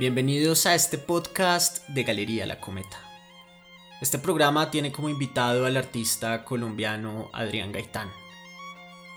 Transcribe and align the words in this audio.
Bienvenidos 0.00 0.64
a 0.64 0.74
este 0.74 0.96
podcast 0.96 1.86
de 1.88 2.04
Galería 2.04 2.46
La 2.46 2.58
Cometa. 2.58 2.98
Este 4.00 4.18
programa 4.18 4.70
tiene 4.70 4.92
como 4.92 5.10
invitado 5.10 5.66
al 5.66 5.76
artista 5.76 6.42
colombiano 6.42 7.28
Adrián 7.34 7.70
Gaitán. 7.70 8.08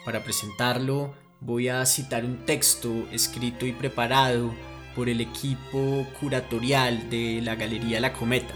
Para 0.03 0.25
presentarlo 0.25 1.13
voy 1.39 1.69
a 1.69 1.85
citar 1.85 2.25
un 2.25 2.45
texto 2.45 3.07
escrito 3.13 3.65
y 3.65 3.71
preparado 3.71 4.53
por 4.93 5.07
el 5.07 5.21
equipo 5.21 6.05
curatorial 6.19 7.09
de 7.09 7.39
la 7.41 7.55
Galería 7.55 8.01
La 8.01 8.11
Cometa, 8.11 8.53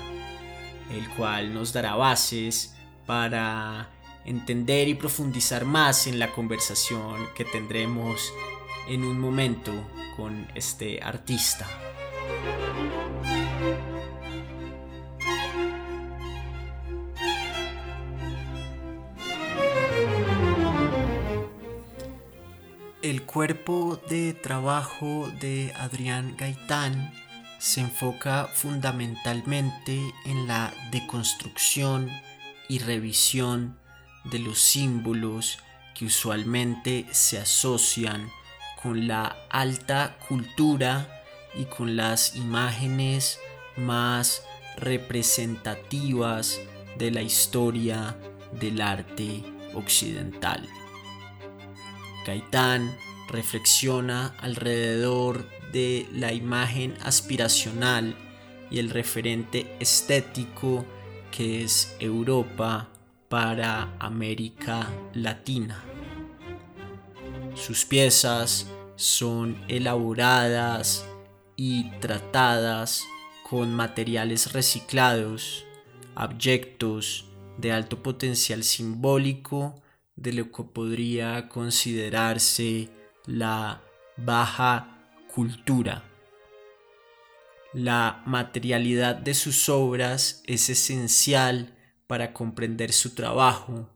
el 0.91 1.07
cual 1.11 1.53
nos 1.53 1.71
dará 1.71 1.95
bases 1.95 2.75
para 3.05 3.89
entender 4.25 4.89
y 4.89 4.95
profundizar 4.95 5.63
más 5.63 6.07
en 6.07 6.19
la 6.19 6.33
conversación 6.33 7.29
que 7.37 7.45
tendremos 7.45 8.33
en 8.89 9.05
un 9.05 9.17
momento 9.17 9.71
con 10.17 10.45
este 10.55 11.01
artista. 11.01 11.86
El 23.07 23.23
cuerpo 23.23 24.01
de 24.09 24.33
trabajo 24.33 25.29
de 25.39 25.71
Adrián 25.77 26.35
Gaitán 26.37 27.13
se 27.57 27.79
enfoca 27.79 28.49
fundamentalmente 28.53 30.13
en 30.25 30.45
la 30.45 30.73
deconstrucción 30.91 32.09
y 32.67 32.79
revisión 32.79 33.79
de 34.25 34.39
los 34.39 34.59
símbolos 34.59 35.59
que 35.95 36.05
usualmente 36.05 37.05
se 37.11 37.37
asocian 37.37 38.29
con 38.83 39.07
la 39.07 39.37
alta 39.49 40.17
cultura 40.27 41.16
y 41.55 41.65
con 41.65 41.95
las 41.95 42.35
imágenes 42.35 43.39
más 43.75 44.43
representativas 44.77 46.59
de 46.97 47.11
la 47.11 47.21
historia 47.21 48.15
del 48.51 48.81
arte 48.81 49.43
occidental. 49.73 50.67
Gaitán 52.25 52.95
reflexiona 53.29 54.35
alrededor 54.39 55.47
de 55.71 56.07
la 56.13 56.33
imagen 56.33 56.95
aspiracional 57.03 58.15
y 58.69 58.79
el 58.79 58.89
referente 58.89 59.75
estético 59.79 60.85
que 61.31 61.63
es 61.63 61.95
Europa 61.99 62.89
para 63.29 63.95
América 63.99 64.89
Latina. 65.13 65.83
Sus 67.55 67.85
piezas 67.85 68.67
son 68.95 69.57
elaboradas 69.67 71.06
y 71.57 71.89
tratadas 71.99 73.05
con 73.49 73.73
materiales 73.73 74.53
reciclados, 74.53 75.65
abyectos 76.15 77.25
de 77.57 77.71
alto 77.73 78.01
potencial 78.03 78.63
simbólico 78.63 79.81
de 80.15 80.33
lo 80.33 80.51
que 80.51 80.63
podría 80.63 81.49
considerarse 81.49 82.89
la 83.25 83.81
baja 84.15 85.11
cultura. 85.33 86.03
La 87.73 88.23
materialidad 88.25 89.15
de 89.15 89.33
sus 89.33 89.67
obras 89.69 90.41
es 90.45 90.69
esencial 90.69 91.75
para 92.07 92.33
comprender 92.33 92.93
su 92.93 93.13
trabajo, 93.13 93.89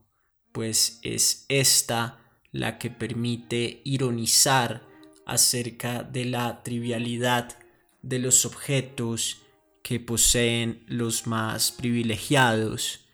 pues 0.51 0.99
es 1.03 1.45
esta 1.47 2.19
la 2.51 2.77
que 2.77 2.89
permite 2.89 3.81
ironizar 3.85 4.90
acerca 5.25 6.03
de 6.03 6.25
la 6.25 6.63
trivialidad 6.63 7.57
de 8.01 8.19
los 8.19 8.45
objetos 8.45 9.41
que 9.83 9.99
poseen 9.99 10.83
los 10.87 11.27
más 11.27 11.71
privilegiados 11.71 13.05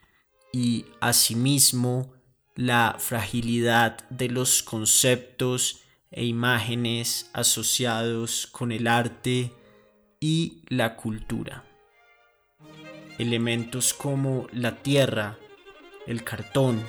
y 0.51 0.85
asimismo 0.99 2.13
la 2.55 2.95
fragilidad 2.97 4.07
de 4.09 4.29
los 4.29 4.63
conceptos 4.63 5.81
e 6.11 6.25
imágenes 6.25 7.29
asociados 7.33 8.47
con 8.47 8.71
el 8.71 8.87
arte 8.87 9.51
y 10.19 10.63
la 10.67 10.95
cultura. 10.95 11.63
Elementos 13.19 13.93
como 13.93 14.47
la 14.51 14.77
tierra, 14.77 15.37
el 16.07 16.23
cartón, 16.23 16.83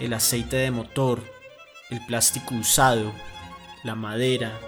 el 0.00 0.12
aceite 0.12 0.56
de 0.56 0.70
motor, 0.70 1.22
el 1.90 2.04
plástico 2.06 2.54
usado, 2.54 3.12
la 3.84 3.94
madera, 3.94 4.58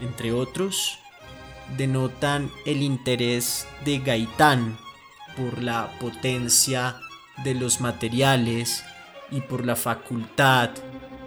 entre 0.00 0.32
otros, 0.32 0.98
denotan 1.76 2.50
el 2.66 2.82
interés 2.82 3.68
de 3.84 3.98
Gaitán 3.98 4.76
por 5.36 5.62
la 5.62 5.96
potencia 6.00 6.96
de 7.44 7.54
los 7.54 7.80
materiales 7.80 8.84
y 9.30 9.40
por 9.40 9.64
la 9.64 9.76
facultad 9.76 10.70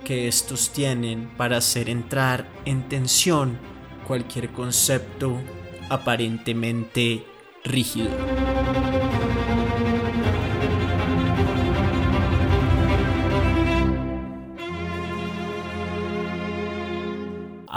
que 0.04 0.28
estos 0.28 0.72
tienen 0.72 1.30
para 1.38 1.58
hacer 1.58 1.90
entrar 1.90 2.48
en 2.66 2.88
tensión 2.88 3.58
cualquier 4.08 4.52
concepto 4.52 5.42
aparentemente 5.90 7.26
rígido. 7.64 8.10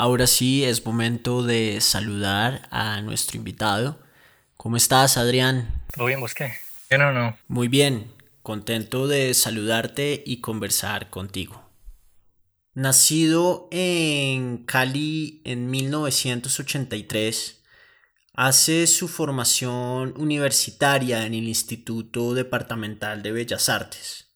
Ahora 0.01 0.27
sí 0.27 0.65
es 0.65 0.87
momento 0.87 1.43
de 1.43 1.79
saludar 1.83 2.67
a 2.71 3.03
nuestro 3.03 3.37
invitado. 3.37 4.01
¿Cómo 4.57 4.79
estás, 4.79 5.19
Adrián? 5.19 5.85
¿Todo 5.95 6.07
bien, 6.07 6.21
vos 6.21 6.33
qué? 6.33 6.55
¿Bien 6.89 7.03
o 7.03 7.13
no? 7.13 7.37
Muy 7.49 7.69
bien, 7.69 8.11
contento 8.41 9.09
de 9.09 9.35
saludarte 9.35 10.23
y 10.25 10.41
conversar 10.41 11.11
contigo. 11.11 11.69
Nacido 12.73 13.69
en 13.71 14.65
Cali 14.65 15.43
en 15.45 15.71
1983, 15.71 17.63
hace 18.33 18.87
su 18.87 19.07
formación 19.07 20.15
universitaria 20.17 21.27
en 21.27 21.35
el 21.35 21.47
Instituto 21.47 22.33
Departamental 22.33 23.23
de 23.23 23.33
Bellas 23.33 23.69
Artes. 23.69 24.31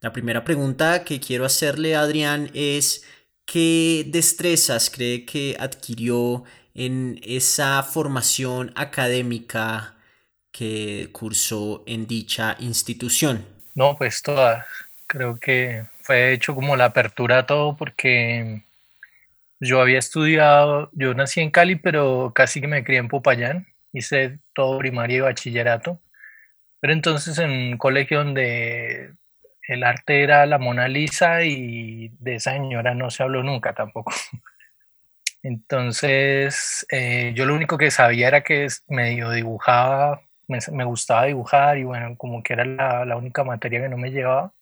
La 0.00 0.12
primera 0.12 0.42
pregunta 0.42 1.04
que 1.04 1.20
quiero 1.20 1.44
hacerle 1.44 1.94
a 1.94 2.00
Adrián 2.00 2.50
es 2.52 3.04
¿Qué 3.52 4.04
destrezas 4.06 4.88
cree 4.88 5.26
que 5.26 5.56
adquirió 5.60 6.44
en 6.74 7.20
esa 7.22 7.82
formación 7.82 8.72
académica 8.76 9.94
que 10.50 11.10
cursó 11.12 11.84
en 11.86 12.06
dicha 12.06 12.56
institución? 12.60 13.44
No, 13.74 13.94
pues 13.98 14.22
todas. 14.22 14.64
Creo 15.06 15.36
que 15.36 15.84
fue 16.00 16.32
hecho 16.32 16.54
como 16.54 16.76
la 16.76 16.86
apertura 16.86 17.40
a 17.40 17.46
todo 17.46 17.76
porque 17.76 18.62
yo 19.60 19.82
había 19.82 19.98
estudiado, 19.98 20.88
yo 20.94 21.12
nací 21.12 21.42
en 21.42 21.50
Cali, 21.50 21.76
pero 21.76 22.32
casi 22.34 22.62
que 22.62 22.68
me 22.68 22.82
crié 22.82 23.00
en 23.00 23.08
Popayán, 23.08 23.66
hice 23.92 24.38
todo 24.54 24.78
primaria 24.78 25.18
y 25.18 25.20
bachillerato. 25.20 26.00
Pero 26.80 26.94
entonces 26.94 27.36
en 27.38 27.50
un 27.50 27.76
colegio 27.76 28.20
donde 28.20 29.12
el 29.68 29.84
arte 29.84 30.22
era 30.22 30.46
la 30.46 30.58
Mona 30.58 30.88
Lisa 30.88 31.44
y 31.44 32.08
de 32.18 32.36
esa 32.36 32.52
señora 32.52 32.94
no 32.94 33.10
se 33.10 33.22
habló 33.22 33.42
nunca 33.42 33.74
tampoco. 33.74 34.12
Entonces, 35.42 36.86
eh, 36.90 37.32
yo 37.34 37.46
lo 37.46 37.54
único 37.54 37.76
que 37.78 37.90
sabía 37.90 38.28
era 38.28 38.42
que 38.42 38.68
medio 38.88 39.30
dibujaba, 39.30 40.22
me, 40.48 40.84
gustaba 40.84 41.26
dibujar 41.26 41.78
y 41.78 41.84
bueno, 41.84 42.16
como 42.16 42.42
que 42.42 42.52
era 42.52 42.64
la, 43.04 43.16
única 43.16 43.42
materia 43.44 43.80
que 43.82 43.88
no 43.88 43.96
me 43.96 44.10
llevaba. 44.10 44.52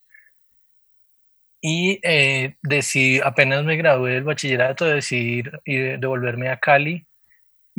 Y 1.62 2.00
eh, 2.02 2.56
decidí, 2.62 3.20
apenas 3.22 3.64
me 3.64 3.76
gradué 3.76 4.12
del 4.12 4.24
bachillerato, 4.24 4.86
decidí 4.86 5.42
devolverme 5.64 6.48
a 6.48 6.58
Cali 6.58 7.06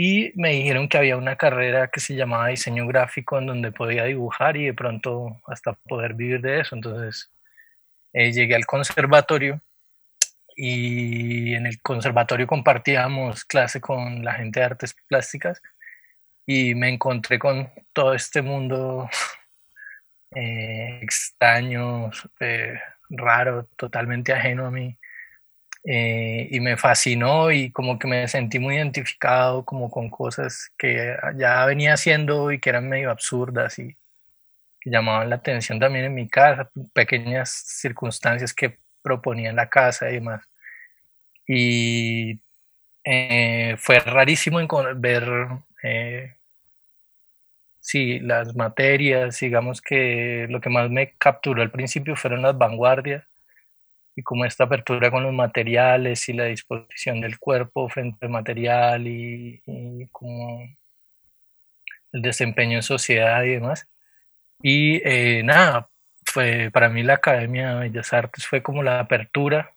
y 0.03 0.31
me 0.33 0.49
dijeron 0.53 0.89
que 0.89 0.97
había 0.97 1.15
una 1.15 1.35
carrera 1.35 1.89
que 1.89 1.99
se 1.99 2.15
llamaba 2.15 2.47
diseño 2.47 2.87
gráfico 2.87 3.37
en 3.37 3.45
donde 3.45 3.71
podía 3.71 4.05
dibujar 4.05 4.57
y 4.57 4.65
de 4.65 4.73
pronto 4.73 5.39
hasta 5.45 5.73
poder 5.73 6.15
vivir 6.15 6.41
de 6.41 6.61
eso. 6.61 6.75
Entonces 6.75 7.31
eh, 8.11 8.31
llegué 8.31 8.55
al 8.55 8.65
conservatorio 8.65 9.61
y 10.55 11.53
en 11.53 11.67
el 11.67 11.79
conservatorio 11.83 12.47
compartíamos 12.47 13.45
clase 13.45 13.79
con 13.79 14.25
la 14.25 14.33
gente 14.33 14.59
de 14.59 14.65
artes 14.65 14.95
plásticas 15.07 15.61
y 16.47 16.73
me 16.73 16.89
encontré 16.89 17.37
con 17.37 17.69
todo 17.93 18.15
este 18.15 18.41
mundo 18.41 19.07
eh, 20.31 20.97
extraño, 21.03 22.09
raro, 23.11 23.67
totalmente 23.75 24.33
ajeno 24.33 24.65
a 24.65 24.71
mí 24.71 24.97
eh, 25.83 26.47
y 26.51 26.59
me 26.59 26.77
fascinó 26.77 27.51
y 27.51 27.71
como 27.71 27.97
que 27.99 28.07
me 28.07 28.27
sentí 28.27 28.59
muy 28.59 28.75
identificado 28.75 29.65
como 29.65 29.89
con 29.91 30.09
cosas 30.09 30.71
que 30.77 31.15
ya 31.37 31.65
venía 31.65 31.93
haciendo 31.93 32.51
y 32.51 32.59
que 32.59 32.69
eran 32.69 32.89
medio 32.89 33.11
absurdas 33.11 33.79
y 33.79 33.97
que 34.81 34.89
llamaban 34.91 35.29
la 35.29 35.37
atención 35.37 35.79
también 35.79 36.05
en 36.05 36.15
mi 36.15 36.27
casa, 36.29 36.69
pequeñas 36.93 37.51
circunstancias 37.51 38.53
que 38.53 38.79
proponía 39.03 39.49
en 39.51 39.55
la 39.57 39.69
casa 39.69 40.09
y 40.11 40.15
demás. 40.15 40.43
Y 41.47 42.41
eh, 43.05 43.75
fue 43.79 43.99
rarísimo 43.99 44.59
ver 44.97 45.23
Eh, 45.83 46.35
sí, 47.79 48.19
las 48.19 48.55
materias, 48.55 49.39
digamos 49.39 49.81
que 49.81 50.47
lo 50.49 50.61
que 50.61 50.69
más 50.69 50.89
me 50.89 51.13
capturó 51.17 51.61
al 51.61 51.71
principio 51.71 52.15
fueron 52.15 52.41
las 52.43 52.57
vanguardias 52.57 53.25
y 54.15 54.23
como 54.23 54.45
esta 54.45 54.65
apertura 54.65 55.11
con 55.11 55.23
los 55.23 55.33
materiales 55.33 56.27
y 56.29 56.33
la 56.33 56.45
disposición 56.45 57.21
del 57.21 57.39
cuerpo 57.39 57.89
frente 57.89 58.25
al 58.25 58.31
material 58.31 59.07
y, 59.07 59.61
como 60.11 60.63
el 62.11 62.21
desempeño 62.21 62.77
en 62.77 62.83
sociedad 62.83 63.43
y 63.43 63.51
demás. 63.51 63.87
Y 64.61 65.01
eh, 65.07 65.43
nada, 65.43 65.89
fue 66.25 66.69
para 66.71 66.89
mí 66.89 67.03
la 67.03 67.15
Academia 67.15 67.75
de 67.75 67.89
Bellas 67.89 68.13
Artes 68.13 68.45
fue 68.45 68.61
como 68.61 68.83
la 68.83 68.99
apertura 68.99 69.75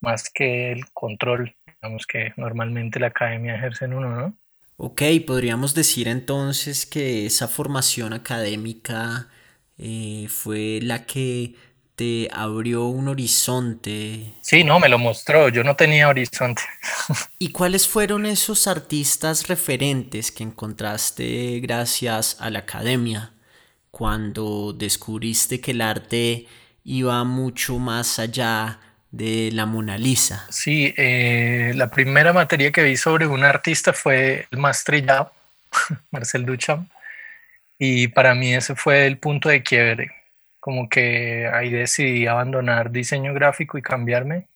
más 0.00 0.30
que 0.30 0.72
el 0.72 0.90
control, 0.92 1.54
digamos 1.66 2.06
que 2.06 2.32
normalmente 2.36 2.98
la 2.98 3.08
academia 3.08 3.54
ejerce 3.54 3.84
en 3.84 3.94
uno, 3.94 4.10
¿no? 4.10 4.38
Ok, 4.76 5.02
podríamos 5.26 5.74
decir 5.74 6.08
entonces 6.08 6.86
que 6.86 7.26
esa 7.26 7.48
formación 7.48 8.14
académica 8.14 9.28
eh, 9.76 10.26
fue 10.30 10.80
la 10.82 11.04
que 11.04 11.54
te 12.00 12.30
abrió 12.32 12.86
un 12.86 13.08
horizonte. 13.08 14.32
Sí, 14.40 14.64
no, 14.64 14.80
me 14.80 14.88
lo 14.88 14.98
mostró, 14.98 15.50
yo 15.50 15.62
no 15.62 15.76
tenía 15.76 16.08
horizonte. 16.08 16.62
¿Y 17.38 17.52
cuáles 17.52 17.86
fueron 17.86 18.24
esos 18.24 18.66
artistas 18.66 19.48
referentes 19.48 20.32
que 20.32 20.42
encontraste 20.42 21.60
gracias 21.60 22.38
a 22.40 22.48
la 22.48 22.60
academia 22.60 23.34
cuando 23.90 24.72
descubriste 24.72 25.60
que 25.60 25.72
el 25.72 25.82
arte 25.82 26.46
iba 26.84 27.22
mucho 27.24 27.78
más 27.78 28.18
allá 28.18 28.80
de 29.10 29.50
la 29.52 29.66
Mona 29.66 29.98
Lisa. 29.98 30.46
Sí, 30.48 30.94
eh, 30.96 31.72
la 31.74 31.90
primera 31.90 32.32
materia 32.32 32.72
que 32.72 32.82
vi 32.82 32.96
sobre 32.96 33.26
un 33.26 33.44
artista 33.44 33.92
fue 33.92 34.46
el 34.50 34.58
más 34.58 34.84
trillado, 34.84 35.32
Marcel 36.10 36.46
Duchamp, 36.46 36.90
y 37.78 38.08
para 38.08 38.34
mí 38.34 38.54
ese 38.54 38.74
fue 38.74 39.06
el 39.06 39.18
punto 39.18 39.50
de 39.50 39.62
quiebre, 39.62 40.19
como 40.60 40.88
que 40.88 41.48
ahí 41.52 41.70
decidí 41.70 42.26
abandonar 42.26 42.90
diseño 42.92 43.34
gráfico 43.34 43.78
y 43.78 43.82
cambiarme, 43.82 44.48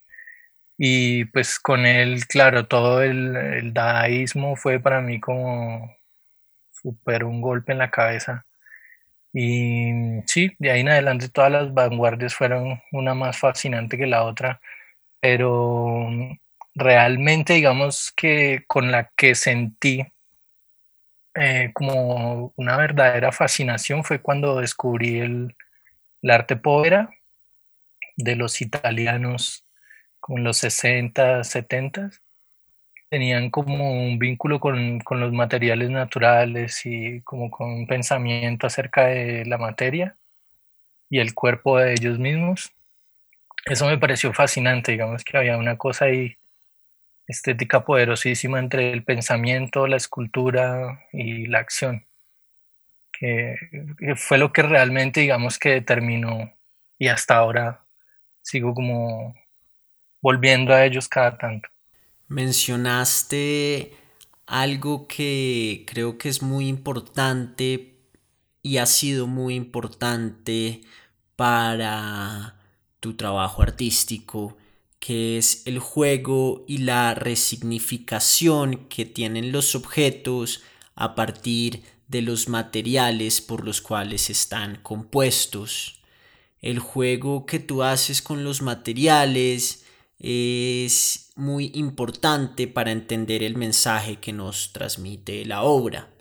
y 0.79 1.27
pues 1.27 1.59
con 1.61 1.87
él, 1.87 2.27
claro, 2.27 2.67
todo 2.67 3.03
el, 3.03 3.37
el 3.37 3.75
dadaísmo 3.75 4.57
fue 4.57 4.81
para 4.81 5.01
mí 5.01 5.21
como 5.21 5.95
súper 6.73 7.25
un 7.25 7.41
golpe 7.41 7.73
en 7.73 7.79
la 7.79 7.91
cabeza. 7.91 8.47
Y 9.33 9.93
mm, 9.93 10.23
sí, 10.27 10.53
de 10.59 10.71
ahí 10.71 10.81
en 10.83 10.91
adelante 10.91 11.29
todas 11.29 11.51
las 11.53 11.75
vanguardias 11.75 12.35
fueron 12.35 12.81
una 12.93 13.15
más 13.15 13.39
fascinante 13.39 13.99
que 13.99 14.07
la 14.07 14.25
otra, 14.25 14.61
pero 15.21 16.09
mm, 16.11 16.39
realmente 16.75 17.55
digamos 17.55 18.13
que 18.17 18.65
con 18.69 18.93
la 18.93 19.11
que 19.17 19.35
sentí 19.35 20.07
eh, 21.35 21.71
como 21.75 22.53
una 22.57 22.77
verdadera 22.77 23.33
fascinación 23.33 24.05
fue 24.05 24.21
cuando 24.21 24.61
descubrí 24.61 25.19
el, 25.21 25.57
el 26.25 26.31
arte 26.31 26.57
povera 26.57 27.11
de 28.17 28.35
los 28.35 28.63
italianos 28.63 29.67
como 30.21 30.39
en 30.39 30.45
los 30.45 30.57
60, 30.57 31.45
70 31.45 32.11
tenían 33.11 33.51
como 33.51 33.93
un 33.93 34.19
vínculo 34.19 34.59
con, 34.59 35.01
con, 35.01 35.21
los 35.21 35.33
materiales 35.33 35.91
naturales 35.91 36.81
y 36.87 37.21
como 37.23 37.51
con 37.51 37.71
un 37.71 37.87
pensamiento 37.87 38.67
acerca 38.67 39.09
de 39.09 39.45
la 39.45 39.59
materia 39.59 40.17
y 41.11 41.19
el 41.19 41.35
cuerpo 41.35 41.79
de 41.79 41.93
ellos 41.93 42.19
mismos. 42.19 42.73
Eso 43.67 43.87
me 43.87 43.99
pareció 43.99 44.33
fascinante, 44.33 44.93
digamos 44.93 45.25
que 45.25 45.37
había 45.37 45.59
una 45.59 45.77
cosa 45.77 46.07
ahí 46.07 46.39
estética 47.27 47.85
poderosísima 47.85 48.59
entre 48.59 48.93
el 48.93 49.05
pensamiento, 49.05 49.87
la 49.87 49.97
escultura 49.97 51.07
y 51.13 51.47
la 51.47 51.59
acción, 51.59 52.07
que, 53.19 53.57
fue 54.17 54.39
lo 54.39 54.53
que 54.53 54.63
realmente, 54.63 55.21
digamos, 55.21 55.59
que 55.59 55.71
determinó 55.71 56.53
y 56.99 57.09
hasta 57.09 57.37
ahora 57.37 57.85
sigo 58.43 58.75
como 58.75 59.35
volviendo 60.21 60.73
a 60.73 60.85
ellos 60.85 61.09
cada 61.09 61.37
tanto. 61.37 61.69
Mencionaste 62.29 63.93
algo 64.47 65.07
que 65.07 65.85
creo 65.87 66.19
que 66.19 66.29
es 66.29 66.43
muy 66.43 66.69
importante 66.69 67.95
y 68.63 68.79
ha 68.79 68.87
sido 68.87 69.27
muy 69.27 69.55
importante 69.55 70.81
para 71.37 72.57
tu 73.01 73.15
trabajo 73.15 73.63
artístico, 73.63 74.57
que 74.99 75.37
es 75.37 75.67
el 75.67 75.79
juego 75.79 76.65
y 76.67 76.79
la 76.79 77.15
resignificación 77.15 78.89
que 78.89 79.05
tienen 79.05 79.53
los 79.53 79.75
objetos 79.75 80.63
a 80.95 81.15
partir 81.15 81.83
de 82.15 82.23
los 82.23 82.49
materiales 82.49 83.41
por 83.41 83.65
los 83.65 83.83
cuales 83.83 84.31
están 84.31 84.77
compuestos. 84.85 86.01
El 86.61 86.79
juego 86.79 87.45
que 87.45 87.59
tú 87.59 87.83
haces 87.83 88.23
con 88.23 88.45
los 88.45 88.63
materiales 88.63 89.85
es 90.21 91.33
muy 91.35 91.73
importante 91.75 92.69
para 92.69 92.93
entender 92.93 93.43
el 93.43 93.57
mensaje 93.57 94.21
que 94.21 94.33
nos 94.33 94.73
transmite 94.73 95.45
la 95.45 95.65
obra, 95.65 96.15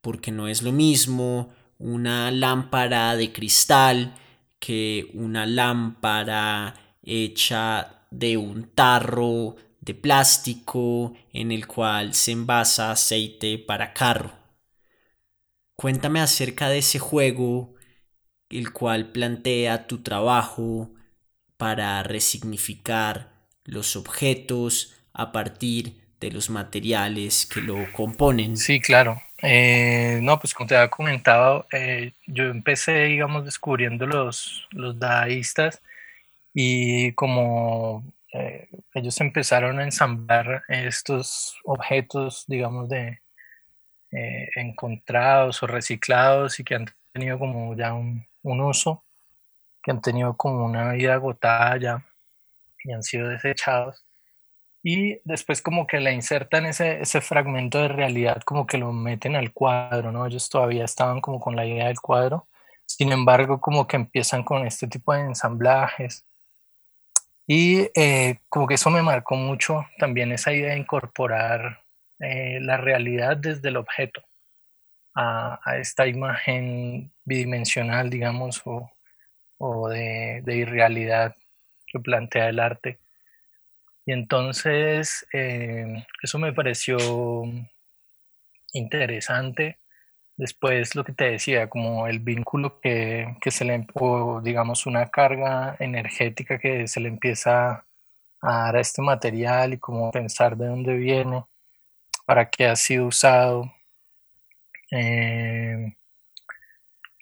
porque 0.00 0.32
no 0.32 0.48
es 0.48 0.62
lo 0.62 0.72
mismo 0.72 1.52
una 1.76 2.30
lámpara 2.30 3.14
de 3.14 3.30
cristal 3.30 4.14
que 4.58 5.10
una 5.12 5.44
lámpara 5.44 6.96
hecha 7.02 8.06
de 8.10 8.38
un 8.38 8.70
tarro 8.74 9.56
de 9.82 9.94
plástico 9.94 11.12
en 11.30 11.52
el 11.52 11.66
cual 11.66 12.14
se 12.14 12.32
envasa 12.32 12.90
aceite 12.90 13.58
para 13.58 13.92
carro. 13.92 14.39
Cuéntame 15.80 16.20
acerca 16.20 16.68
de 16.68 16.76
ese 16.76 16.98
juego, 16.98 17.72
el 18.50 18.70
cual 18.70 19.12
plantea 19.12 19.86
tu 19.86 20.02
trabajo 20.02 20.90
para 21.56 22.02
resignificar 22.02 23.32
los 23.64 23.96
objetos 23.96 24.94
a 25.14 25.32
partir 25.32 26.02
de 26.20 26.32
los 26.32 26.50
materiales 26.50 27.46
que 27.46 27.62
lo 27.62 27.90
componen. 27.94 28.58
Sí, 28.58 28.78
claro. 28.78 29.22
Eh, 29.40 30.20
no, 30.22 30.38
pues 30.38 30.52
como 30.52 30.66
te 30.66 30.76
había 30.76 30.90
comentado, 30.90 31.66
eh, 31.72 32.12
yo 32.26 32.44
empecé, 32.44 33.04
digamos, 33.04 33.46
descubriendo 33.46 34.04
los, 34.06 34.68
los 34.72 34.98
dadaístas 34.98 35.80
y 36.52 37.12
como 37.12 38.04
eh, 38.34 38.68
ellos 38.92 39.18
empezaron 39.22 39.78
a 39.78 39.84
ensamblar 39.84 40.62
estos 40.68 41.56
objetos, 41.64 42.44
digamos, 42.48 42.90
de 42.90 43.22
encontrados 44.10 45.62
o 45.62 45.66
reciclados 45.66 46.58
y 46.60 46.64
que 46.64 46.74
han 46.74 46.86
tenido 47.12 47.38
como 47.38 47.74
ya 47.76 47.92
un, 47.94 48.26
un 48.42 48.60
uso, 48.60 49.04
que 49.82 49.90
han 49.90 50.00
tenido 50.00 50.36
como 50.36 50.64
una 50.64 50.92
vida 50.92 51.14
agotada 51.14 51.76
ya 51.78 52.06
y 52.84 52.92
han 52.92 53.02
sido 53.02 53.28
desechados. 53.28 54.04
Y 54.82 55.20
después 55.24 55.60
como 55.60 55.86
que 55.86 56.00
le 56.00 56.12
insertan 56.12 56.64
ese, 56.66 57.02
ese 57.02 57.20
fragmento 57.20 57.78
de 57.78 57.88
realidad, 57.88 58.40
como 58.42 58.66
que 58.66 58.78
lo 58.78 58.92
meten 58.92 59.36
al 59.36 59.52
cuadro, 59.52 60.10
¿no? 60.10 60.26
Ellos 60.26 60.48
todavía 60.48 60.84
estaban 60.84 61.20
como 61.20 61.38
con 61.38 61.54
la 61.54 61.66
idea 61.66 61.88
del 61.88 62.00
cuadro, 62.00 62.48
sin 62.86 63.12
embargo 63.12 63.60
como 63.60 63.86
que 63.86 63.96
empiezan 63.96 64.42
con 64.42 64.66
este 64.66 64.88
tipo 64.88 65.12
de 65.12 65.20
ensamblajes. 65.20 66.24
Y 67.46 67.90
eh, 67.94 68.40
como 68.48 68.66
que 68.66 68.74
eso 68.74 68.90
me 68.90 69.02
marcó 69.02 69.34
mucho 69.34 69.84
también 69.98 70.32
esa 70.32 70.52
idea 70.52 70.72
de 70.72 70.78
incorporar 70.78 71.84
eh, 72.20 72.60
la 72.60 72.76
realidad 72.76 73.36
desde 73.36 73.68
el 73.68 73.76
objeto 73.76 74.22
a, 75.14 75.58
esta 75.78 76.06
imagen 76.06 77.12
bidimensional, 77.24 78.10
digamos, 78.10 78.62
o, 78.64 78.90
o 79.58 79.88
de, 79.88 80.42
irrealidad 80.46 81.34
que 81.86 81.98
plantea 82.00 82.48
el 82.48 82.60
arte. 82.60 82.98
Y 84.06 84.12
entonces 84.12 85.26
eh, 85.32 86.04
eso 86.22 86.38
me 86.38 86.52
pareció 86.52 86.98
interesante. 88.72 89.78
Después 90.36 90.94
lo 90.94 91.04
que 91.04 91.12
te 91.12 91.32
decía, 91.32 91.68
como 91.68 92.06
el 92.06 92.20
vínculo 92.20 92.80
que, 92.80 93.36
se 93.50 93.64
le, 93.64 93.86
o 93.94 94.40
digamos 94.40 94.86
una 94.86 95.08
carga 95.10 95.76
energética 95.78 96.58
que 96.58 96.88
se 96.88 97.00
le 97.00 97.08
empieza 97.08 97.86
a 98.40 98.52
dar 98.64 98.76
a 98.76 98.80
este 98.80 99.02
material 99.02 99.74
y 99.74 99.78
como 99.78 100.10
pensar 100.10 100.56
de 100.56 100.66
dónde 100.66 100.94
viene, 100.94 101.44
para 102.30 102.48
qué 102.48 102.66
ha 102.66 102.76
sido 102.76 103.06
usado. 103.08 103.74
Eh, 104.92 105.96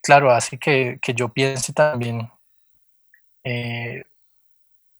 claro, 0.03 0.31
así 0.31 0.59
que, 0.59 1.01
yo 1.17 1.31
piense 1.31 1.73
también 1.73 2.31
eh, 3.43 4.05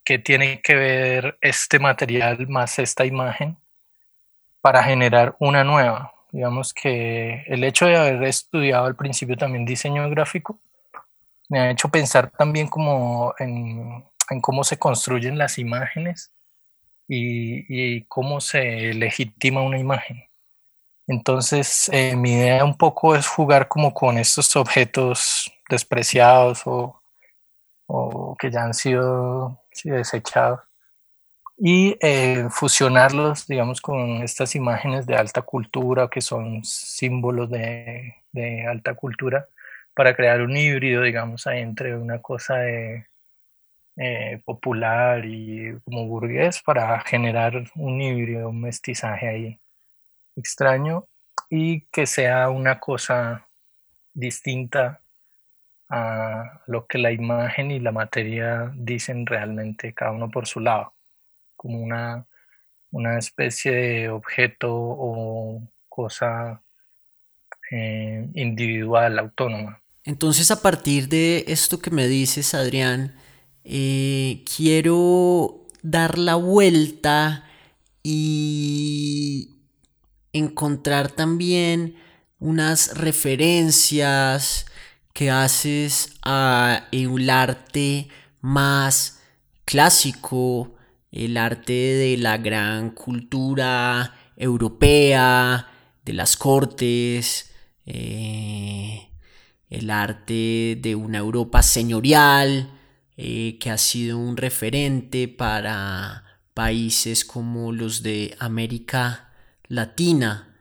que 0.03 0.19
tiene 0.19 0.63
que 0.63 0.77
ver 0.77 1.37
este 1.43 1.79
material 1.79 2.49
más 2.49 2.79
esta 2.79 3.05
imagen 3.05 3.59
para 4.63 4.83
generar 4.83 5.37
una 5.41 5.63
nueva. 5.63 6.15
Digamos 6.33 6.73
que 6.73 7.43
el 7.47 7.63
hecho 7.63 7.85
de 7.85 7.99
haber 7.99 8.23
estudiado 8.23 8.87
al 8.87 8.97
principio 8.97 9.37
también 9.37 9.67
diseño 9.67 10.09
gráfico 10.09 10.59
me 11.51 11.59
ha 11.61 11.71
hecho 11.71 11.91
pensar 11.91 12.31
también 12.31 12.71
en, 13.41 14.41
cómo 14.41 14.65
se 14.65 14.79
construyen 14.79 15.37
las 15.37 15.59
imágenes 15.59 16.33
y, 17.09 18.03
cómo 18.05 18.41
se 18.41 18.95
legitima 18.95 19.63
una 19.63 19.79
imagen. 19.79 20.25
Entonces, 21.07 21.89
eh, 21.93 22.17
mi 22.17 22.33
idea 22.35 22.65
un 22.65 22.77
poco 22.77 23.17
es 23.17 23.27
jugar 23.27 23.69
como 23.69 23.95
con 23.95 24.19
estos 24.19 24.55
objetos 24.57 25.51
despreciados 25.71 26.63
o, 26.67 27.03
o 27.87 28.37
que 28.39 28.51
ya 28.51 28.65
han 28.65 28.75
sido 28.75 29.63
desechados 29.85 30.61
y 31.59 31.97
eh, 32.01 32.47
fusionarlos, 32.51 33.47
digamos, 33.49 33.81
con 33.81 34.23
estas 34.23 34.55
imágenes 34.55 35.07
de 35.07 35.17
alta 35.17 35.43
cultura 35.43 36.09
que 36.09 36.21
son 36.21 36.63
símbolos 36.65 37.51
de, 37.51 38.15
de 38.33 38.67
alta 38.67 38.95
cultura 38.95 39.49
para 39.95 40.15
crear 40.15 40.41
un 40.43 40.57
híbrido, 40.57 41.03
digamos, 41.03 41.47
entre 41.47 41.97
una 41.97 42.23
cosa 42.23 42.59
de, 42.59 43.09
eh, 44.01 44.41
popular 44.45 45.25
y 45.25 45.77
como 45.85 46.07
burgués 46.07 46.63
para 46.63 47.01
generar 47.01 47.65
un 47.75 48.01
híbrido, 48.01 48.51
un 48.51 48.61
mestizaje 48.61 49.29
ahí 49.29 49.61
extraño 50.37 51.07
y 51.51 51.81
que 51.87 52.07
sea 52.07 52.49
una 52.51 52.79
cosa 52.79 53.49
distinta 54.15 55.01
a 55.89 56.63
lo 56.67 56.87
que 56.87 56.99
la 56.99 57.11
imagen 57.11 57.71
y 57.71 57.81
la 57.81 57.93
materia 57.93 58.71
dicen 58.77 59.27
realmente 59.27 59.95
cada 59.95 60.13
uno 60.13 60.31
por 60.31 60.47
su 60.47 60.61
lado, 60.61 60.95
como 61.57 61.81
una, 61.81 62.27
una 62.91 63.19
especie 63.19 63.73
de 63.73 64.09
objeto 64.11 64.69
o 64.71 65.63
cosa 65.89 66.63
eh, 67.71 68.29
individual, 68.35 69.19
autónoma. 69.19 69.83
Entonces, 70.05 70.51
a 70.51 70.63
partir 70.63 71.09
de 71.09 71.45
esto 71.49 71.81
que 71.81 71.91
me 71.91 72.07
dices, 72.07 72.55
Adrián, 72.55 73.15
eh, 73.71 74.45
quiero 74.57 75.67
dar 75.83 76.17
la 76.17 76.37
vuelta 76.37 77.45
y 78.03 79.59
encontrar 80.33 81.11
también 81.11 81.97
unas 82.39 82.97
referencias 82.97 84.65
que 85.13 85.31
haces 85.31 86.15
a 86.23 86.89
el 86.93 87.29
arte 87.29 88.09
más 88.41 89.21
clásico, 89.67 90.75
el 91.13 91.37
arte 91.37 91.75
de 91.75 92.17
la 92.17 92.39
gran 92.39 92.93
cultura 92.93 94.15
europea, 94.35 95.69
de 96.07 96.13
las 96.15 96.39
cortes, 96.39 97.51
eh, 97.85 99.11
el 99.69 99.91
arte 99.91 100.79
de 100.81 100.95
una 100.95 101.19
Europa 101.19 101.63
señorial, 101.63 102.78
eh, 103.21 103.59
que 103.59 103.71
ha 103.71 103.79
sido 103.79 104.17
un 104.17 104.37
referente 104.37 105.27
para 105.27 106.41
países 106.55 107.25
como 107.25 107.73
los 107.73 108.05
de 108.05 108.37
América 108.39 109.33
Latina. 109.67 110.57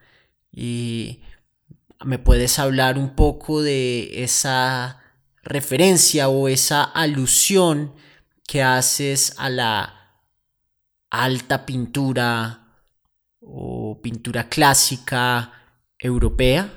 ¿Me 2.03 2.17
puedes 2.19 2.57
hablar 2.57 2.97
un 2.97 3.15
poco 3.15 3.61
de 3.61 4.23
esa 4.23 5.01
referencia 5.43 6.29
o 6.29 6.47
esa 6.47 6.83
alusión 6.83 7.93
que 8.47 8.63
haces 8.63 9.35
a 9.37 9.49
la 9.51 10.21
alta 11.11 11.63
pintura 11.63 12.81
o 13.39 13.99
pintura 14.01 14.49
clásica 14.49 15.53
europea? 15.99 16.71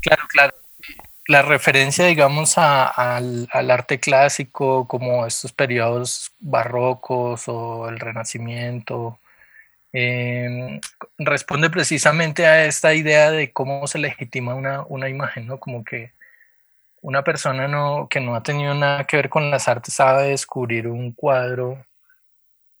Claro, 0.00 0.22
claro 0.28 0.57
la 1.28 1.42
referencia, 1.42 2.06
digamos, 2.06 2.56
al, 2.58 3.48
arte 3.52 4.00
clásico, 4.00 4.88
como 4.88 5.26
estos 5.26 5.52
periodos 5.52 6.32
barrocos 6.40 7.44
o 7.48 7.88
el 7.88 8.00
Renacimiento, 8.00 9.20
em, 9.92 10.80
responde 11.18 11.70
precisamente 11.70 12.46
a 12.46 12.66
esta 12.66 12.94
idea 12.94 13.30
de 13.30 13.52
cómo 13.52 13.86
se 13.86 13.98
legitima 13.98 14.54
una, 14.54 14.82
una 14.88 15.08
imagen, 15.08 15.46
¿no? 15.46 15.60
Como 15.60 15.84
que 15.84 16.12
una 17.02 17.24
persona 17.24 17.68
no, 17.68 18.08
que 18.10 18.20
no 18.20 18.34
ha 18.36 18.42
tenido 18.42 18.74
nada 18.74 19.04
que 19.04 19.16
ver 19.18 19.28
con 19.30 19.50
las 19.50 19.68
artes 19.68 19.94
sabe 19.94 20.28
descubrir 20.30 20.88
un 20.88 21.12
cuadro, 21.12 21.86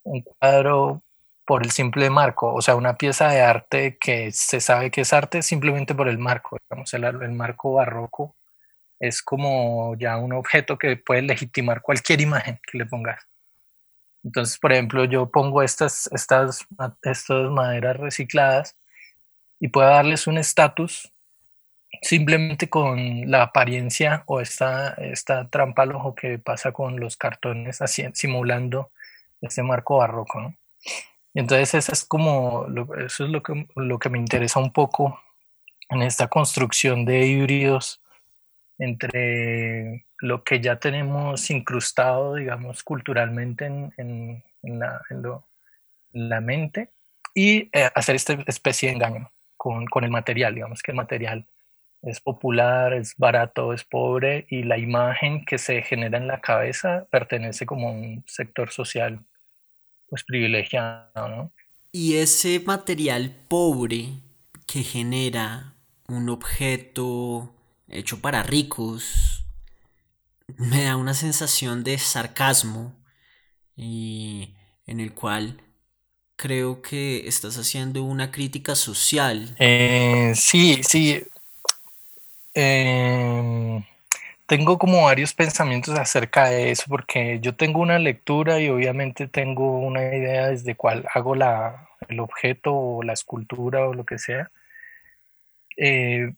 un 0.04 0.22
cuadro 0.22 1.02
por 1.46 1.64
el 1.64 1.70
simple 1.72 2.10
marco, 2.10 2.54
o 2.54 2.62
sea, 2.62 2.76
una 2.76 2.96
pieza 2.98 3.28
de 3.28 3.42
arte 3.42 3.98
que 3.98 4.32
se 4.32 4.60
sabe 4.60 4.90
que 4.90 5.02
es 5.02 5.12
arte 5.12 5.42
simplemente 5.42 5.94
por 5.94 6.08
el 6.08 6.18
marco, 6.18 6.58
digamos, 6.70 6.92
el, 6.94 7.04
el 7.04 7.32
marco 7.32 7.74
barroco 7.74 8.36
es 9.00 9.22
como 9.22 9.96
ya 9.96 10.16
un 10.16 10.32
objeto 10.32 10.78
que 10.78 10.96
puede 10.96 11.22
legitimar 11.22 11.82
cualquier 11.82 12.20
imagen 12.28 12.60
que 12.70 12.78
le 12.78 12.86
pongas. 12.86 13.26
Entonces, 14.24 14.58
por 14.58 14.72
ejemplo, 14.72 15.04
yo 15.04 15.30
pongo 15.30 15.62
estas, 15.62 16.08
estas, 16.12 16.66
estas 17.02 17.50
maderas 17.50 17.96
recicladas 17.96 18.76
y 19.60 19.68
puedo 19.68 19.88
darles 19.88 20.26
un 20.26 20.38
estatus 20.38 21.12
simplemente 22.02 22.68
con 22.68 23.30
la 23.30 23.42
apariencia 23.42 24.22
o 24.26 24.40
esta, 24.40 24.90
esta 24.94 25.48
trampa 25.48 25.82
al 25.82 25.92
ojo 25.92 26.14
que 26.14 26.38
pasa 26.38 26.72
con 26.72 27.00
los 27.00 27.16
cartones 27.16 27.80
así, 27.80 28.04
simulando 28.12 28.90
ese 29.40 29.62
marco 29.62 29.98
barroco. 29.98 30.54
Y 31.32 31.40
entonces 31.40 31.74
eso 31.74 31.92
es 31.92 32.04
como, 32.04 32.66
eso 32.98 33.24
es 33.24 33.30
lo 33.30 33.42
que, 33.42 33.66
lo 33.76 33.98
que 33.98 34.10
me 34.10 34.18
interesa 34.18 34.60
un 34.60 34.72
poco 34.72 35.20
en 35.88 36.02
esta 36.02 36.28
construcción 36.28 37.04
de 37.04 37.26
híbridos 37.26 38.02
entre 38.78 40.06
lo 40.18 40.44
que 40.44 40.60
ya 40.60 40.78
tenemos 40.78 41.50
incrustado, 41.50 42.36
digamos, 42.36 42.82
culturalmente 42.82 43.66
en, 43.66 44.42
la, 44.62 45.00
la, 46.12 46.40
mente 46.40 46.90
y 47.34 47.68
eh, 47.72 47.90
hacer 47.94 48.16
esta 48.16 48.34
especie 48.46 48.88
de 48.88 48.96
engaño 48.96 49.32
con, 49.56 49.86
con, 49.86 50.04
el 50.04 50.10
material, 50.10 50.54
digamos 50.54 50.82
que 50.82 50.92
el 50.92 50.96
material 50.96 51.46
es 52.02 52.20
popular, 52.20 52.92
es 52.92 53.14
barato, 53.16 53.72
es 53.72 53.84
pobre 53.84 54.46
y 54.50 54.62
la 54.62 54.78
imagen 54.78 55.44
que 55.44 55.58
se 55.58 55.82
genera 55.82 56.18
en 56.18 56.28
la 56.28 56.40
cabeza 56.40 57.06
pertenece 57.10 57.66
como 57.66 57.88
a 57.88 57.92
un 57.92 58.24
sector 58.26 58.70
social 58.70 59.20
pues 60.08 60.24
privilegiado, 60.24 61.28
¿no? 61.28 61.52
Y 61.92 62.16
ese 62.16 62.60
material 62.60 63.34
pobre 63.48 64.08
que 64.66 64.82
genera 64.82 65.74
un 66.06 66.28
objeto 66.28 67.57
hecho 67.88 68.20
para 68.20 68.42
ricos, 68.42 69.44
me 70.56 70.84
da 70.84 70.96
una 70.96 71.14
sensación 71.14 71.84
de 71.84 71.98
sarcasmo 71.98 72.94
y 73.76 74.54
en 74.86 75.00
el 75.00 75.12
cual 75.14 75.60
creo 76.36 76.82
que 76.82 77.26
estás 77.28 77.58
haciendo 77.58 78.02
una 78.02 78.30
crítica 78.30 78.74
social. 78.74 79.54
Eh, 79.58 80.32
sí, 80.34 80.80
sí. 80.82 81.24
Em, 82.54 83.84
tengo 84.46 84.78
como 84.78 85.04
varios 85.04 85.34
pensamientos 85.34 85.98
acerca 85.98 86.48
de 86.48 86.70
eso, 86.70 86.84
porque 86.88 87.38
yo 87.40 87.54
tengo 87.54 87.80
una 87.80 87.98
lectura 87.98 88.60
y 88.60 88.68
obviamente 88.68 89.28
tengo 89.28 89.78
una 89.78 90.02
idea 90.14 90.48
desde 90.48 90.74
cuál 90.74 91.04
hago 91.12 91.34
la, 91.34 91.88
el 92.08 92.20
objeto 92.20 92.72
o 92.74 93.02
la 93.02 93.12
escultura 93.12 93.86
o 93.86 93.94
lo 93.94 94.04
que 94.06 94.18
sea. 94.18 94.50
Eh, 95.76 96.32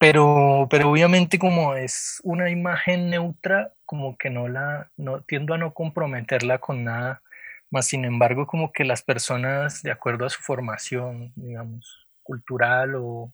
pero, 0.00 0.66
pero 0.70 0.90
obviamente 0.90 1.38
como 1.38 1.74
es 1.76 2.20
una 2.24 2.50
imagen 2.50 3.10
neutra, 3.10 3.74
como 3.84 4.16
que 4.16 4.30
no 4.30 4.48
la, 4.48 4.90
no, 4.96 5.20
tiendo 5.22 5.52
a 5.52 5.58
no 5.58 5.74
comprometerla 5.74 6.58
con 6.58 6.84
nada, 6.84 7.22
más 7.70 7.88
sin 7.88 8.06
embargo 8.06 8.46
como 8.46 8.72
que 8.72 8.84
las 8.84 9.02
personas, 9.02 9.82
de 9.82 9.90
acuerdo 9.92 10.24
a 10.24 10.30
su 10.30 10.42
formación, 10.42 11.32
digamos, 11.36 12.08
cultural 12.22 12.94
o, 12.96 13.32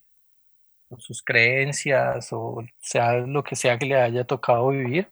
sus 0.98 1.22
creencias, 1.22 2.32
o 2.32 2.64
sea 2.80 3.14
lo 3.18 3.44
que 3.44 3.56
sea 3.56 3.78
que 3.78 3.86
le 3.86 3.96
haya 3.96 4.24
tocado 4.24 4.68
vivir, 4.70 5.10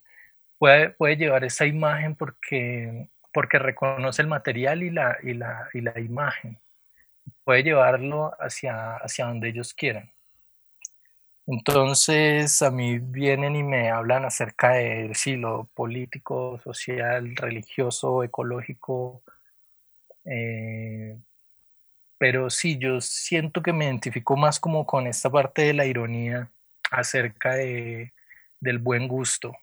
puede, 0.59 0.91
puede 0.91 1.17
llevar 1.17 1.45
esa 1.45 1.67
imagen 1.67 2.17
porque, 2.17 3.11
porque 3.33 3.59
reconoce 3.61 4.23
el 4.23 4.29
material 4.29 4.83
y 4.83 4.91
la, 4.91 5.19
y 5.23 5.35
la, 5.35 5.69
y 5.75 5.81
la 5.83 6.01
imagen. 6.01 6.59
Puede 7.45 7.65
llevarlo 7.65 8.33
hacia, 8.41 8.97
hacia 8.97 9.27
donde 9.27 9.51
ellos 9.51 9.75
quieran. 9.75 10.14
Entonces 11.47 12.63
a 12.63 12.71
mí 12.71 12.99
vienen 12.99 13.55
y 13.57 13.63
me 13.63 13.91
hablan 13.91 14.25
acerca 14.25 14.73
de 14.73 15.13
sí, 15.15 15.37
lo 15.37 15.69
político, 15.75 16.59
social, 16.65 17.37
religioso, 17.37 18.25
ecológico. 18.25 19.23
Eh, 20.25 21.19
pero 22.19 22.49
sí, 22.49 22.79
yo 22.79 23.01
siento 23.01 23.63
que 23.63 23.73
me 23.73 23.85
identifico 23.87 24.37
más 24.37 24.59
como 24.59 24.87
con 24.87 25.07
esta 25.07 25.31
parte 25.31 25.63
de 25.63 25.75
la 25.75 25.87
ironía 25.87 26.51
acerca 26.91 27.55
de, 27.55 28.15
del 28.61 28.79
buen 28.79 29.09
gusto. 29.09 29.55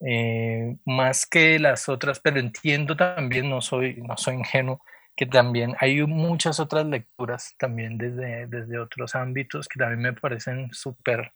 Eh, 0.00 0.76
más 0.84 1.26
que 1.26 1.58
las 1.58 1.88
otras, 1.88 2.18
pero 2.20 2.40
entiendo 2.40 2.96
también, 2.96 3.48
no 3.50 3.60
soy, 3.60 3.96
no 4.02 4.16
soy 4.16 4.36
ingenuo, 4.36 4.82
que 5.16 5.26
también 5.26 5.74
hay 5.78 6.04
muchas 6.06 6.60
otras 6.60 6.86
lecturas 6.86 7.54
también 7.58 7.98
desde, 7.98 8.46
desde 8.46 8.78
otros 8.78 9.14
ámbitos 9.14 9.68
que 9.68 9.78
también 9.78 10.00
me 10.00 10.12
parecen 10.12 10.72
súper 10.72 11.32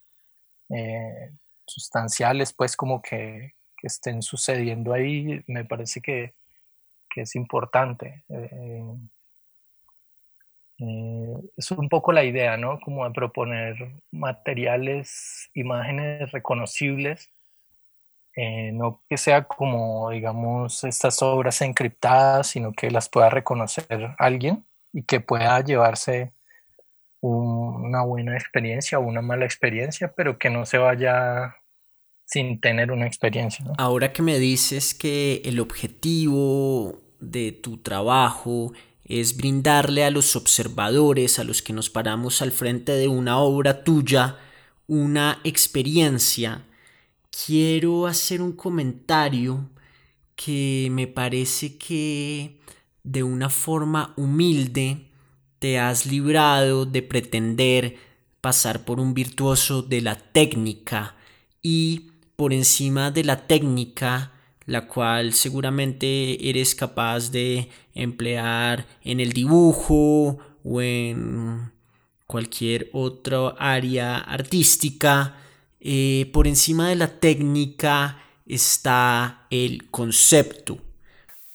eh, 0.69 1.31
sustanciales, 1.65 2.53
pues 2.53 2.75
como 2.75 3.01
que, 3.01 3.55
que, 3.77 3.87
estén 3.87 4.21
sucediendo 4.21 4.93
ahí, 4.93 5.43
me 5.47 5.65
parece 5.65 6.01
que, 6.01 6.35
que 7.09 7.21
es 7.21 7.35
importante. 7.35 8.23
Eh, 8.29 8.83
Eh, 10.79 11.33
es 11.55 11.71
un 11.71 11.89
poco 11.89 12.11
la 12.11 12.23
idea, 12.23 12.57
¿no? 12.57 12.79
Como 12.79 13.05
de 13.05 13.11
proponer 13.11 13.75
materiales, 14.11 15.49
imágenes 15.53 16.31
reconocibles, 16.31 17.31
eh, 18.39 18.71
no 18.71 19.01
que 19.09 19.17
sea 19.17 19.45
como, 19.45 20.11
digamos, 20.11 20.83
estas 20.83 21.23
obras 21.23 21.59
encriptadas, 21.61 22.45
sino 22.45 22.71
que 22.71 22.91
las 22.91 23.09
pueda 23.09 23.31
reconocer 23.31 23.87
alguien 24.19 24.63
y 24.93 25.01
que 25.01 25.19
pueda 25.19 25.59
llevarse 25.61 26.33
una 27.19 28.03
buena 28.03 28.35
experiencia 28.35 28.99
o 28.99 29.01
una 29.01 29.23
mala 29.23 29.43
experiencia, 29.45 30.13
pero 30.15 30.37
que 30.37 30.51
no 30.51 30.67
se 30.67 30.77
vaya 30.77 31.55
sin 32.25 32.61
tener 32.61 32.91
una 32.91 33.07
experiencia. 33.07 33.65
Ahora 33.79 34.13
que 34.13 34.21
me 34.21 34.37
dices 34.37 34.93
que 34.93 35.41
el 35.43 35.59
objetivo 35.59 37.01
de 37.19 37.51
tu 37.51 37.77
trabajo 37.77 38.71
es 39.03 39.35
brindarle 39.35 40.03
a 40.03 40.11
los 40.11 40.35
observadores, 40.35 41.39
a 41.39 41.43
los 41.43 41.63
que 41.63 41.73
nos 41.73 41.89
paramos 41.89 42.43
al 42.43 42.51
frente 42.51 42.91
de 42.91 43.07
una 43.07 43.39
obra 43.39 43.83
tuya, 43.83 44.35
una 44.85 45.39
experiencia, 45.43 46.65
quiero 47.45 48.07
hacer 48.07 48.41
un 48.41 48.53
comentario 48.53 49.69
que 50.35 50.87
me 50.91 51.07
parece 51.07 51.77
que 51.77 52.59
de 53.03 53.23
una 53.23 53.49
forma 53.49 54.13
humilde 54.17 55.09
te 55.59 55.79
has 55.79 56.05
librado 56.05 56.85
de 56.85 57.01
pretender 57.01 57.97
pasar 58.41 58.85
por 58.85 58.99
un 58.99 59.13
virtuoso 59.13 59.81
de 59.81 60.01
la 60.01 60.15
técnica 60.15 61.15
y 61.61 62.11
por 62.35 62.53
encima 62.53 63.11
de 63.11 63.23
la 63.23 63.47
técnica 63.47 64.33
la 64.65 64.87
cual 64.87 65.33
seguramente 65.33 66.49
eres 66.49 66.75
capaz 66.75 67.31
de 67.31 67.69
emplear 67.93 68.85
en 69.01 69.19
el 69.19 69.31
dibujo 69.31 70.37
o 70.63 70.81
en 70.81 71.71
cualquier 72.25 72.89
otra 72.91 73.55
área 73.57 74.17
artística. 74.17 75.35
Eh, 75.79 76.29
por 76.33 76.47
encima 76.47 76.89
de 76.89 76.95
la 76.95 77.19
técnica 77.19 78.19
está 78.45 79.47
el 79.49 79.89
concepto. 79.91 80.79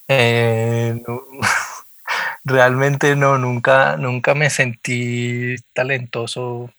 Eh, 0.09 1.01
realmente 2.45 3.17
no, 3.17 3.39
nunca, 3.39 3.97
nunca 3.97 4.35
me 4.35 4.51
sentí 4.51 5.57
talentoso 5.75 6.71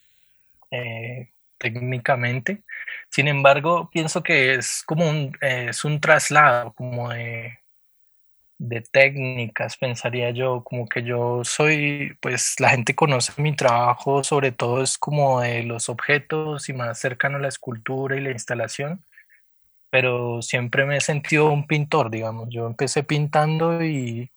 eh, 0.72 1.30
técnicamente. 1.58 2.64
Sin 3.10 3.28
embargo, 3.28 3.90
pienso 3.92 4.24
que 4.24 4.56
es 4.56 4.84
como 4.86 5.10
un, 5.10 5.38
es 5.42 5.86
un 5.86 6.02
traslado 6.02 6.74
como 6.74 7.10
de, 7.12 7.60
de 8.64 8.82
técnicas, 8.82 9.76
pensaría 9.76 10.32
yo, 10.32 10.64
como 10.64 10.88
que 10.88 11.04
yo 11.04 11.42
soy, 11.44 12.18
pues 12.22 12.56
la 12.60 12.70
gente 12.70 12.96
conoce 12.96 13.34
mi 13.42 13.54
trabajo, 13.56 14.24
sobre 14.24 14.54
todo 14.54 14.82
es 14.82 14.98
como 14.98 15.42
de 15.42 15.64
los 15.64 15.90
objetos 15.90 16.70
y 16.70 16.74
más 16.74 16.98
cercano 16.98 17.38
a 17.38 17.42
la 17.42 17.50
escultura 17.50 18.16
y 18.16 18.22
la 18.22 18.32
instalación, 18.32 19.04
pero 19.90 20.42
siempre 20.42 20.86
me 20.86 20.98
he 20.98 21.02
sentido 21.02 21.52
un 21.52 21.68
pintor, 21.68 22.10
digamos, 22.10 22.48
yo 22.50 22.66
empecé 22.66 23.04
pintando 23.04 23.84
y, 23.84 24.32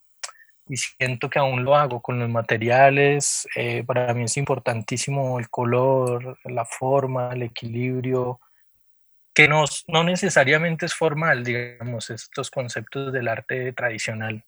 y 0.69 0.77
siento 0.77 1.31
que 1.31 1.39
aún 1.39 1.65
lo 1.65 1.77
hago 1.77 2.03
con 2.03 2.19
los 2.19 2.29
materiales, 2.29 3.47
eh, 3.55 3.85
para 3.85 4.13
mí 4.13 4.25
es 4.25 4.37
importantísimo 4.37 5.39
el 5.39 5.49
color, 5.51 6.37
la 6.45 6.65
forma, 6.65 7.33
el 7.33 7.45
equilibrio, 7.45 8.41
que 9.37 9.49
no, 9.49 9.65
no 9.89 10.03
necesariamente 10.03 10.87
es 10.87 10.95
formal, 10.95 11.45
digamos, 11.45 12.09
estos 12.09 12.51
conceptos 12.51 13.13
del 13.13 13.29
arte 13.29 13.71
tradicional, 13.75 14.47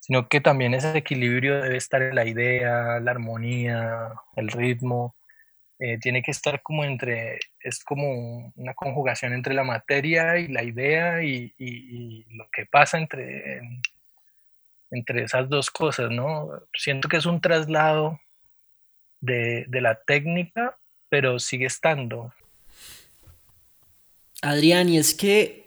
sino 0.00 0.28
que 0.28 0.40
también 0.40 0.74
ese 0.74 0.98
equilibrio 0.98 1.62
debe 1.62 1.76
estar 1.76 2.02
en 2.02 2.16
la 2.16 2.26
idea, 2.26 2.98
la 2.98 3.12
armonía, 3.12 4.10
el 4.34 4.48
ritmo, 4.48 5.16
eh, 5.78 5.98
tiene 6.00 6.20
que 6.20 6.32
estar 6.32 6.62
como 6.62 6.82
entre, 6.82 7.38
es 7.60 7.84
como 7.84 8.52
una 8.56 8.74
conjugación 8.74 9.34
entre 9.34 9.54
la 9.54 9.62
materia 9.62 10.36
y 10.36 10.48
la 10.48 10.64
idea 10.64 11.22
y, 11.22 12.26
lo 12.30 12.48
que 12.50 12.66
pasa 12.66 12.98
entre, 12.98 13.60
entre 14.90 15.22
esas 15.22 15.48
dos 15.48 15.70
cosas, 15.70 16.10
¿no? 16.10 16.48
Siento 16.76 17.08
que 17.08 17.18
es 17.18 17.26
un 17.26 17.40
traslado 17.40 18.18
de, 19.20 19.64
de 19.68 19.80
la 19.80 20.02
técnica, 20.04 20.76
pero 21.08 21.38
sigue 21.38 21.66
estando, 21.66 22.32
Adrián, 24.44 24.90
y 24.90 24.98
es 24.98 25.14
que 25.14 25.64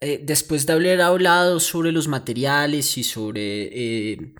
eh, 0.00 0.20
después 0.22 0.66
de 0.66 0.74
haber 0.74 1.00
hablado 1.00 1.58
sobre 1.58 1.92
los 1.92 2.08
materiales 2.08 2.98
y 2.98 3.04
sobre 3.04 4.12
eh, 4.12 4.34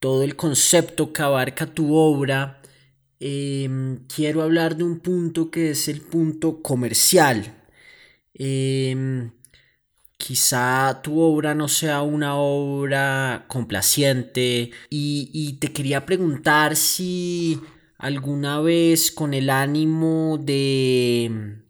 todo 0.00 0.24
el 0.24 0.34
concepto 0.36 1.12
que 1.12 1.22
abarca 1.22 1.66
tu 1.66 1.94
obra, 1.94 2.60
em, 3.20 4.06
quiero 4.08 4.42
hablar 4.42 4.76
de 4.76 4.84
un 4.84 5.00
punto 5.00 5.50
que 5.50 5.70
es 5.70 5.88
el 5.88 6.00
punto 6.00 6.62
comercial. 6.62 7.54
Em, 8.34 9.30
quizá 10.16 11.00
tu 11.02 11.20
obra 11.20 11.54
no 11.54 11.68
sea 11.68 12.02
una 12.02 12.36
obra 12.36 13.46
complaciente 13.48 14.70
y 14.90 15.58
te 15.60 15.72
quería 15.72 16.04
preguntar 16.06 16.76
si 16.76 17.60
alguna 17.98 18.60
vez 18.60 19.10
con 19.12 19.34
el 19.34 19.50
ánimo 19.50 20.38
de 20.38 21.67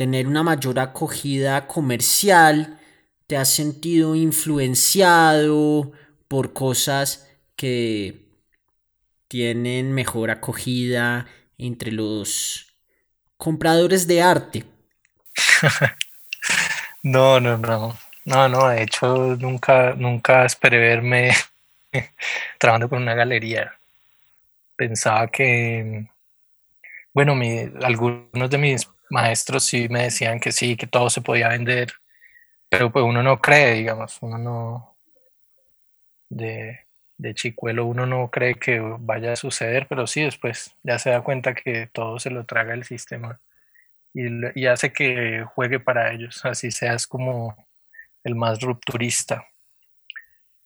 tener 0.00 0.26
una 0.26 0.42
mayor 0.42 0.78
acogida 0.78 1.66
comercial, 1.66 2.80
te 3.26 3.36
has 3.36 3.50
sentido 3.50 4.16
influenciado 4.16 5.92
por 6.26 6.54
cosas 6.54 7.30
que 7.54 8.24
tienen 9.28 9.92
mejor 9.92 10.30
acogida 10.30 11.26
entre 11.58 11.92
los 11.92 12.72
compradores 13.36 14.06
de 14.06 14.22
arte. 14.22 14.64
no, 17.02 17.38
no, 17.38 17.58
no. 17.58 17.98
No, 18.24 18.48
no, 18.48 18.68
de 18.68 18.84
hecho 18.84 19.36
nunca, 19.36 19.92
nunca 19.94 20.46
esperé 20.46 20.78
verme 20.78 21.32
trabajando 22.58 22.88
con 22.88 23.02
una 23.02 23.14
galería. 23.14 23.74
Pensaba 24.76 25.28
que, 25.28 26.06
bueno, 27.12 27.34
algunos 27.82 28.48
de 28.48 28.56
mis 28.56 28.88
maestros 29.10 29.64
sí 29.64 29.88
me 29.88 30.04
decían 30.04 30.40
que 30.40 30.52
sí, 30.52 30.76
que 30.76 30.86
todo 30.86 31.10
se 31.10 31.22
podía 31.22 31.48
vender, 31.48 31.92
pero 32.70 32.92
pues 32.92 33.04
uno 33.04 33.22
no 33.22 33.40
cree, 33.40 33.74
digamos, 33.74 34.18
uno 34.22 34.38
no, 34.38 34.96
de, 36.28 36.80
de 37.18 37.34
chicuelo 37.34 37.86
uno 37.86 38.06
no 38.06 38.30
cree 38.30 38.54
que 38.54 38.80
vaya 38.80 39.32
a 39.32 39.36
suceder, 39.36 39.86
pero 39.88 40.06
sí 40.06 40.22
después 40.22 40.74
ya 40.82 40.98
se 40.98 41.10
da 41.10 41.22
cuenta 41.22 41.54
que 41.54 41.88
todo 41.92 42.18
se 42.18 42.30
lo 42.30 42.46
traga 42.46 42.74
el 42.74 42.84
sistema 42.84 43.40
y, 44.14 44.24
y 44.60 44.66
hace 44.66 44.92
que 44.92 45.44
juegue 45.54 45.80
para 45.80 46.12
ellos, 46.12 46.44
así 46.44 46.70
seas 46.70 47.06
como 47.06 47.56
el 48.24 48.34
más 48.36 48.60
rupturista. 48.60 49.46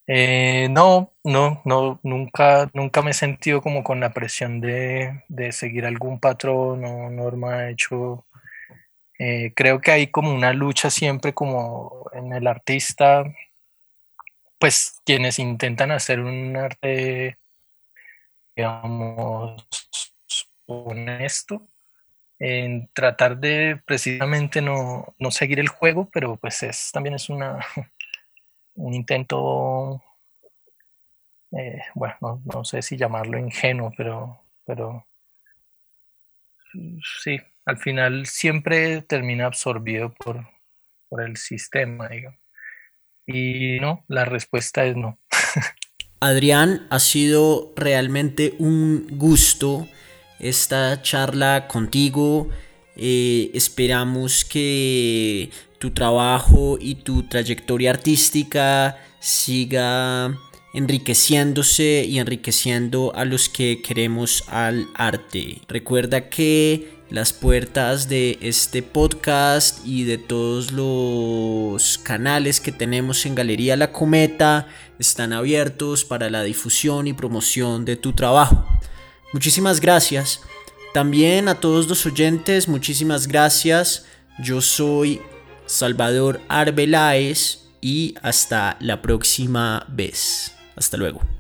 Eh, 0.07 0.69
no, 0.71 1.15
no, 1.25 1.63
no, 1.65 2.01
nunca, 2.03 2.71
nunca 2.75 3.01
me 3.03 3.13
he 3.13 3.15
sentido 3.15 3.63
como 3.63 3.83
con 3.83 4.01
la 4.01 4.13
presión 4.13 4.61
de, 4.61 5.25
de 5.29 5.53
seguir 5.53 5.87
algún 5.87 6.21
patrón 6.21 6.85
o 6.85 7.11
norma. 7.11 7.71
hecho, 7.71 8.27
eh, 9.19 9.53
creo 9.55 9.81
que 9.81 9.93
hay 9.93 10.07
como 10.09 10.33
una 10.35 10.53
lucha 10.53 10.91
siempre 10.91 11.35
como 11.35 12.11
en 12.13 12.33
el 12.33 12.47
artista, 12.47 13.25
pues 14.59 15.01
quienes 15.05 15.39
intentan 15.39 15.91
hacer 15.93 16.21
un 16.21 16.57
arte, 16.57 17.39
digamos, 18.57 19.67
honesto, 20.67 21.69
en 22.39 22.89
tratar 22.93 23.39
de 23.39 23.81
precisamente 23.87 24.61
no, 24.61 25.15
no 25.19 25.31
seguir 25.31 25.61
el 25.61 25.69
juego, 25.69 26.09
pero 26.13 26.37
pues 26.37 26.63
es, 26.63 26.91
también 26.93 27.15
es 27.15 27.29
una, 27.31 27.61
un 28.75 28.95
intento, 28.95 30.03
eh, 31.53 31.83
bueno, 31.95 32.17
no, 32.21 32.43
no, 32.45 32.65
sé 32.65 32.83
si 32.83 32.97
llamarlo 32.97 33.39
ingenuo, 33.39 33.93
pero, 33.97 34.41
pero 34.65 35.07
sí, 37.23 37.41
al 37.67 37.79
final 37.79 38.27
siempre 38.27 39.03
termina 39.03 39.47
absorbido 39.47 40.13
por, 40.15 40.47
por 41.09 41.23
el 41.23 41.37
sistema, 41.37 42.09
digamos. 42.09 42.39
Y 43.27 43.79
no, 43.81 44.05
la 44.09 44.25
respuesta 44.25 44.85
es 44.85 44.97
no. 44.97 45.19
Adrián, 46.21 46.87
ha 46.91 46.99
sido 46.99 47.73
realmente 47.77 48.55
un 48.59 49.07
gusto 49.11 49.89
esta 50.39 51.03
charla 51.03 51.69
contigo. 51.69 52.49
Eh, 52.97 53.51
esperamos 53.55 54.45
que 54.45 55.51
tu 55.79 55.91
trabajo 55.91 56.79
y 56.81 56.97
tu 56.97 57.25
trayectoria 57.25 57.91
artística 57.91 58.99
siga 59.21 60.35
enriqueciéndose 60.75 62.05
y 62.05 62.19
enriqueciendo 62.19 63.15
a 63.15 63.25
los 63.25 63.49
que 63.49 63.81
queremos 63.81 64.45
al 64.49 64.87
arte. 64.95 65.61
Recuerda 65.69 66.29
que 66.29 66.94
las 67.11 67.33
puertas 67.33 68.09
de 68.09 68.39
este 68.41 68.83
podcast 68.83 69.87
y 69.87 70.05
de 70.05 70.19
todos 70.19 70.73
los 70.73 71.99
canales 71.99 72.61
que 72.61 72.73
tenemos 72.73 73.27
en 73.27 73.35
Galería 73.35 73.77
La 73.77 73.93
Cometa 73.93 74.67
están 74.99 75.33
abiertos 75.33 76.05
para 76.05 76.31
la 76.31 76.43
difusión 76.43 77.07
y 77.07 77.13
promoción 77.13 77.85
de 77.85 77.97
tu 77.97 78.13
trabajo. 78.13 78.65
Muchísimas 79.33 79.81
gracias. 79.81 80.41
También 80.93 81.49
a 81.49 81.57
todos 81.57 81.89
los 81.89 82.07
oyentes, 82.07 82.69
muchísimas 82.69 83.27
gracias. 83.27 84.07
Yo 84.39 84.61
soy 84.61 85.21
Salvador 85.67 86.41
Arbeláez 86.49 87.65
y 87.81 88.15
hasta 88.23 88.77
la 88.81 89.03
próxima 89.03 89.87
vez. 89.89 90.53
Hasta 90.77 90.97
luego. 90.97 91.34